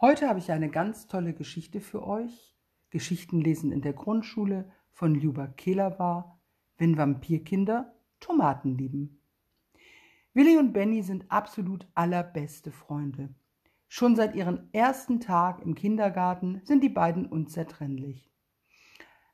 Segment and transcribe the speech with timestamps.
[0.00, 2.56] Heute habe ich eine ganz tolle Geschichte für euch.
[2.90, 6.38] Geschichten lesen in der Grundschule von Ljuba Kelava,
[6.76, 9.20] wenn Vampirkinder Tomaten lieben.
[10.32, 13.32] Willi und Benny sind absolut allerbeste Freunde.
[13.86, 18.32] Schon seit ihrem ersten Tag im Kindergarten sind die beiden unzertrennlich.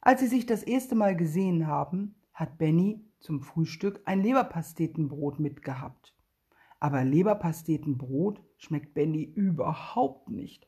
[0.03, 6.15] Als sie sich das erste Mal gesehen haben, hat Benny zum Frühstück ein Leberpastetenbrot mitgehabt.
[6.81, 10.67] Aber Leberpastetenbrot schmeckt Benny überhaupt nicht.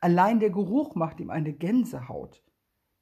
[0.00, 2.42] Allein der Geruch macht ihm eine Gänsehaut.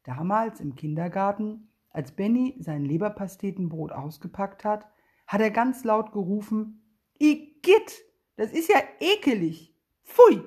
[0.04, 4.86] Damals im Kindergarten, als Benny sein Leberpastetenbrot ausgepackt hat,
[5.26, 6.82] hat er ganz laut gerufen,
[7.18, 8.02] Igitt,
[8.36, 9.74] das ist ja ekelig.
[10.04, 10.42] Pfui!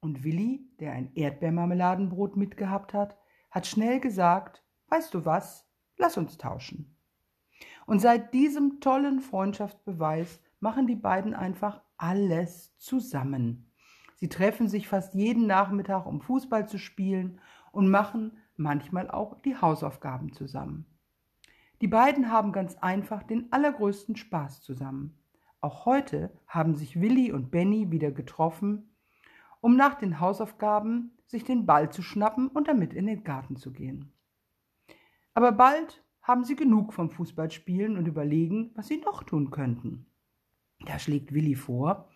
[0.00, 3.18] Und Willi, der ein Erdbeermarmeladenbrot mitgehabt hat,
[3.50, 6.96] hat schnell gesagt, weißt du was, lass uns tauschen.
[7.86, 13.70] Und seit diesem tollen Freundschaftsbeweis machen die beiden einfach alles zusammen.
[14.16, 19.56] Sie treffen sich fast jeden Nachmittag, um Fußball zu spielen und machen manchmal auch die
[19.56, 20.86] Hausaufgaben zusammen.
[21.80, 25.16] Die beiden haben ganz einfach den allergrößten Spaß zusammen.
[25.60, 28.96] Auch heute haben sich Willi und Benny wieder getroffen,
[29.60, 33.72] um nach den Hausaufgaben sich den Ball zu schnappen und damit in den Garten zu
[33.72, 34.12] gehen.
[35.34, 40.06] Aber bald haben sie genug vom Fußballspielen und überlegen, was sie noch tun könnten.
[40.86, 42.08] Da schlägt Willi vor,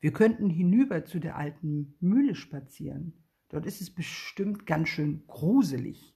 [0.00, 3.14] wir könnten hinüber zu der alten Mühle spazieren.
[3.48, 6.14] Dort ist es bestimmt ganz schön gruselig.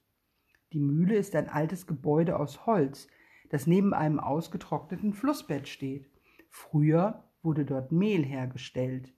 [0.73, 3.07] Die Mühle ist ein altes Gebäude aus Holz,
[3.49, 6.07] das neben einem ausgetrockneten Flussbett steht.
[6.49, 9.13] Früher wurde dort Mehl hergestellt,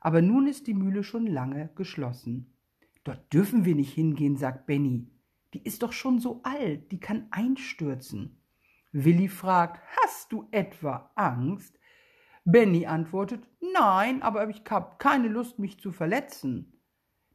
[0.00, 2.54] aber nun ist die Mühle schon lange geschlossen.
[3.04, 5.06] Dort dürfen wir nicht hingehen, sagt Benny.
[5.52, 8.40] Die ist doch schon so alt, die kann einstürzen.
[8.92, 11.78] Willi fragt, hast du etwa Angst?
[12.44, 16.80] Benny antwortet, nein, aber ich habe keine Lust, mich zu verletzen.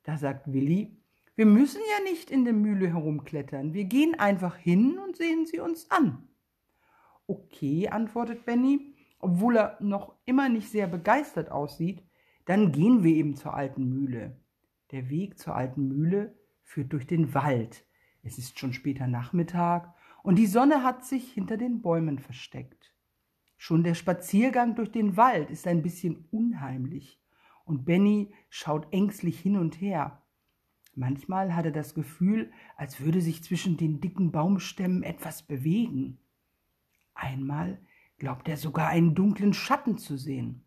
[0.03, 0.97] Da sagt Willi,
[1.35, 5.59] wir müssen ja nicht in der Mühle herumklettern, wir gehen einfach hin und sehen sie
[5.59, 6.27] uns an.
[7.25, 12.03] Okay, antwortet Benny, obwohl er noch immer nicht sehr begeistert aussieht,
[12.45, 14.39] dann gehen wir eben zur alten Mühle.
[14.91, 17.85] Der Weg zur alten Mühle führt durch den Wald.
[18.21, 19.93] Es ist schon später Nachmittag
[20.23, 22.93] und die Sonne hat sich hinter den Bäumen versteckt.
[23.61, 27.19] Schon der Spaziergang durch den Wald ist ein bisschen unheimlich
[27.65, 30.23] und Benny schaut ängstlich hin und her.
[30.95, 36.19] Manchmal hat er das Gefühl, als würde sich zwischen den dicken Baumstämmen etwas bewegen.
[37.13, 37.81] Einmal
[38.17, 40.63] glaubt er sogar einen dunklen Schatten zu sehen.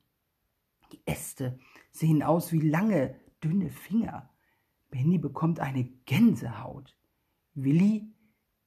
[0.92, 1.58] Die Äste
[1.92, 4.28] sehen aus wie lange, dünne Finger.
[4.90, 6.94] Benny bekommt eine Gänsehaut.
[7.54, 8.12] Willi,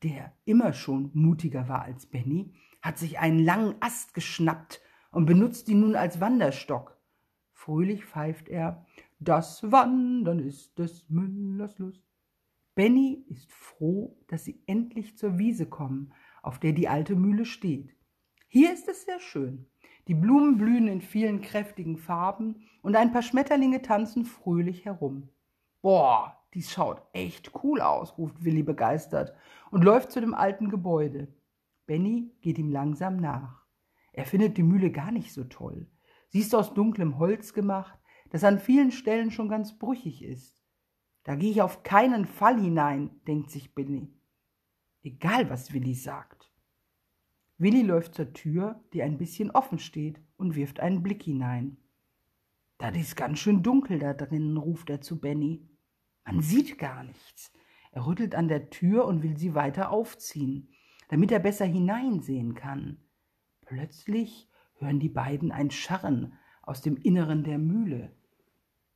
[0.01, 4.79] der immer schon mutiger war als Benny, hat sich einen langen Ast geschnappt
[5.11, 6.95] und benutzt ihn nun als Wanderstock.
[7.51, 8.85] Fröhlich pfeift er,
[9.17, 12.03] das Wandern ist des Müllers Lust.
[12.75, 16.13] Benny ist froh, dass sie endlich zur Wiese kommen,
[16.43, 17.95] auf der die alte Mühle steht.
[18.47, 19.65] Hier ist es sehr schön.
[20.07, 25.29] Die Blumen blühen in vielen kräftigen Farben und ein paar Schmetterlinge tanzen fröhlich herum.
[25.81, 29.33] Boah, dies schaut echt cool aus, ruft Willi begeistert
[29.71, 31.29] und läuft zu dem alten Gebäude.
[31.85, 33.65] Benny geht ihm langsam nach.
[34.11, 35.87] Er findet die Mühle gar nicht so toll.
[36.29, 40.59] Sie ist aus dunklem Holz gemacht, das an vielen Stellen schon ganz brüchig ist.
[41.23, 44.13] Da gehe ich auf keinen Fall hinein, denkt sich Benny.
[45.03, 46.51] Egal, was Willi sagt.
[47.57, 51.77] Willi läuft zur Tür, die ein bisschen offen steht, und wirft einen Blick hinein.
[52.77, 55.69] Das ist ganz schön dunkel da drinnen, ruft er zu Benny.
[56.25, 57.53] Man sieht gar nichts.
[57.91, 60.74] Er rüttelt an der Tür und will sie weiter aufziehen
[61.09, 62.97] damit er besser hineinsehen kann.
[63.65, 68.15] Plötzlich hören die beiden ein Scharren aus dem Inneren der Mühle.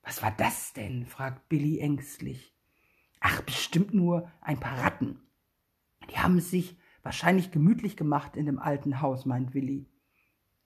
[0.04, 1.06] Was war das denn?
[1.06, 2.56] fragt Billy ängstlich.
[3.20, 5.20] Ach, bestimmt nur ein paar Ratten.
[6.10, 9.88] Die haben es sich wahrscheinlich gemütlich gemacht in dem alten Haus, meint Willi.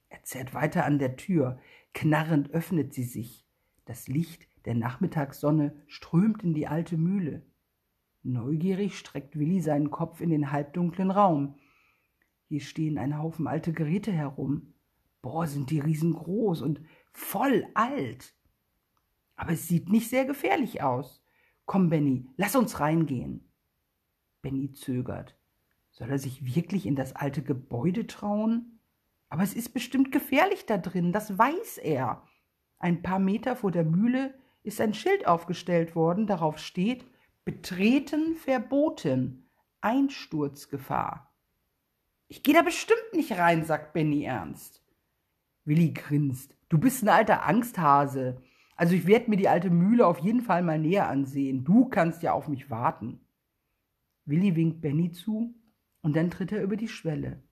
[0.09, 1.59] Er zerrt weiter an der Tür.
[1.93, 3.45] Knarrend öffnet sie sich.
[3.85, 7.45] Das Licht der Nachmittagssonne strömt in die alte Mühle.
[8.23, 11.55] Neugierig streckt Willi seinen Kopf in den halbdunklen Raum.
[12.47, 14.73] Hier stehen ein Haufen alte Geräte herum.
[15.21, 16.81] Boah, sind die riesengroß und
[17.11, 18.33] voll alt.
[19.35, 21.21] Aber es sieht nicht sehr gefährlich aus.
[21.65, 23.49] Komm, Benny, lass uns reingehen.
[24.41, 25.37] Benny zögert.
[25.91, 28.79] Soll er sich wirklich in das alte Gebäude trauen?
[29.29, 32.23] Aber es ist bestimmt gefährlich da drin, das weiß er.
[32.79, 34.33] Ein paar Meter vor der Mühle
[34.63, 37.05] ist ein Schild aufgestellt worden, darauf steht
[37.45, 39.49] Betreten verboten.
[39.81, 41.33] Einsturzgefahr.
[42.29, 44.81] Ich gehe da bestimmt nicht rein, sagt Benny ernst.
[45.65, 46.55] Willi grinst.
[46.69, 48.41] Du bist ein alter Angsthase.
[48.77, 51.65] Also ich werde mir die alte Mühle auf jeden Fall mal näher ansehen.
[51.65, 53.19] Du kannst ja auf mich warten.
[54.23, 55.53] Willi winkt Benny zu
[56.01, 57.43] und dann tritt er über die Schwelle.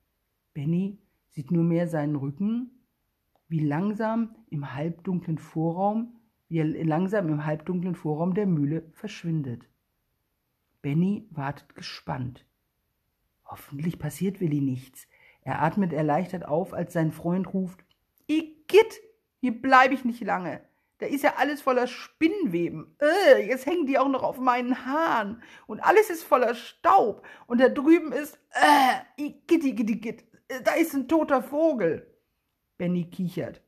[0.53, 2.85] Benny sieht nur mehr seinen Rücken,
[3.49, 6.15] wie langsam im halbdunklen Vorraum,
[6.47, 9.67] wie er langsam im halbdunklen Vorraum der Mühle verschwindet.
[10.81, 12.45] Benny wartet gespannt.
[13.45, 15.07] Hoffentlich passiert Willi nichts.
[15.41, 17.83] Er atmet erleichtert auf, als sein Freund ruft,
[18.27, 19.01] Igitt,
[19.39, 20.61] hier bleibe ich nicht lange.
[20.99, 22.95] Da ist ja alles voller Spinnweben.
[22.99, 25.41] Äh, jetzt hängen die auch noch auf meinen Haaren.
[25.65, 27.25] Und alles ist voller Staub.
[27.47, 30.23] Und da drüben ist, äh, gitti, gitti, gitt.
[30.47, 32.07] Äh, da ist ein toter Vogel.
[32.77, 33.61] Benny kichert.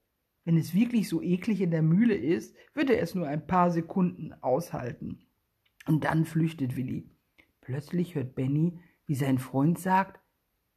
[0.45, 3.71] Wenn es wirklich so eklig in der Mühle ist, wird er es nur ein paar
[3.71, 5.25] Sekunden aushalten.
[5.85, 7.09] Und dann flüchtet Willi.
[7.61, 10.19] Plötzlich hört Benny, wie sein Freund sagt,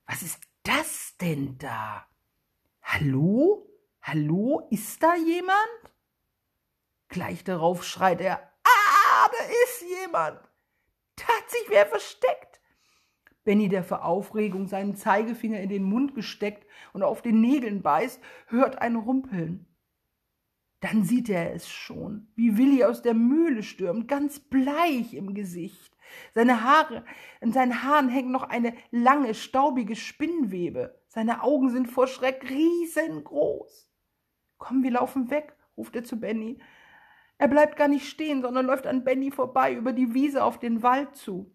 [0.06, 2.06] was ist das denn da?
[2.82, 3.69] Hallo?
[4.03, 4.69] Hallo?
[4.70, 5.56] Ist da jemand?
[7.08, 10.41] Gleich darauf schreit er, ah, da ist jemand.
[11.17, 12.61] Da hat sich wer versteckt.
[13.44, 18.20] Benny, der vor Aufregung seinen Zeigefinger in den Mund gesteckt und auf den Nägeln beißt,
[18.49, 19.67] hört ein Rumpeln.
[20.81, 25.96] Dann sieht er es schon, wie Willi aus der Mühle stürmt, ganz bleich im Gesicht.
[26.34, 27.05] Seine Haare,
[27.40, 31.00] in seinen Haaren hängt noch eine lange, staubige Spinnwebe.
[31.08, 33.90] Seine Augen sind vor Schreck riesengroß.
[34.58, 36.58] Komm, wir laufen weg, ruft er zu Benny.
[37.38, 40.82] Er bleibt gar nicht stehen, sondern läuft an Benny vorbei über die Wiese auf den
[40.82, 41.52] Wald zu.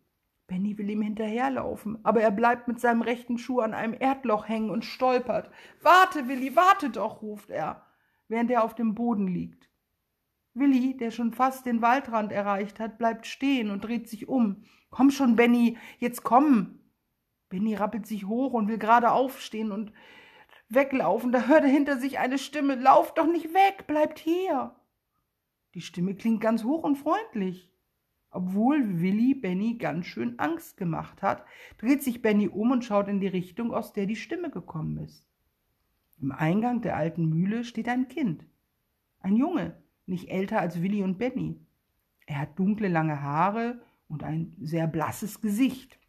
[0.48, 4.70] Benny will ihm hinterherlaufen, aber er bleibt mit seinem rechten Schuh an einem Erdloch hängen
[4.70, 5.50] und stolpert.
[5.82, 7.86] Warte, Willi, warte doch, ruft er,
[8.32, 9.70] während er auf dem Boden liegt.
[10.54, 14.64] Willi, der schon fast den Waldrand erreicht hat, bleibt stehen und dreht sich um.
[14.90, 16.80] Komm schon, Benny, jetzt komm.
[17.50, 19.92] Benny rappelt sich hoch und will gerade aufstehen und
[20.70, 21.32] weglaufen.
[21.32, 22.76] Da hört er hinter sich eine Stimme.
[22.76, 24.76] Lauf doch nicht weg, bleibt hier.
[25.74, 27.70] Die Stimme klingt ganz hoch und freundlich.
[28.30, 31.46] Obwohl Willi Benny ganz schön Angst gemacht hat,
[31.78, 35.31] dreht sich Benny um und schaut in die Richtung, aus der die Stimme gekommen ist.
[36.22, 38.46] Im Eingang der alten Mühle steht ein Kind.
[39.20, 39.76] Ein Junge,
[40.06, 41.60] nicht älter als Willi und Benny.
[42.28, 46.00] Er hat dunkle lange Haare und ein sehr blasses Gesicht.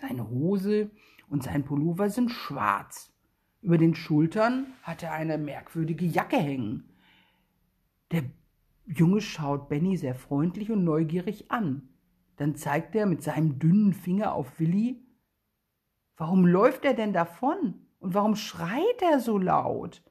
[0.00, 0.90] Seine Hose
[1.28, 3.12] und sein Pullover sind schwarz.
[3.62, 6.88] Über den Schultern hat er eine merkwürdige Jacke hängen.
[8.10, 8.24] Der
[8.86, 11.88] Junge schaut Benny sehr freundlich und neugierig an.
[12.36, 15.04] Dann zeigt er mit seinem dünnen Finger auf Willi.
[16.16, 17.87] Warum läuft er denn davon?
[17.98, 20.02] Und warum schreit er so laut?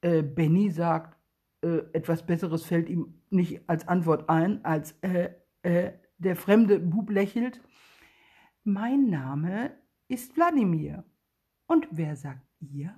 [0.00, 1.18] Äh, Benny sagt,
[1.62, 5.30] äh, etwas Besseres fällt ihm nicht als Antwort ein, als äh,
[5.62, 7.60] äh, der fremde Bub lächelt.
[8.64, 9.72] Mein Name
[10.08, 11.04] ist Wladimir.
[11.66, 12.94] Und wer sagt ihr?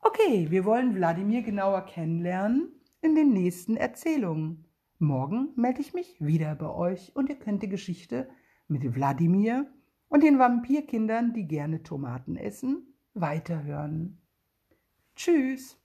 [0.00, 4.64] Okay, wir wollen Wladimir genauer kennenlernen in den nächsten Erzählungen.
[4.98, 8.28] Morgen melde ich mich wieder bei euch und ihr könnt die Geschichte
[8.68, 9.66] mit Wladimir
[10.10, 14.20] und den Vampirkindern, die gerne Tomaten essen, weiterhören.
[15.16, 15.79] Tschüss.